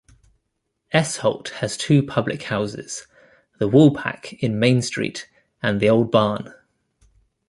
[0.91, 3.05] Esholt has two public houses,
[3.59, 5.29] The Woolpack in Main Street
[5.61, 6.51] and The Old Barn.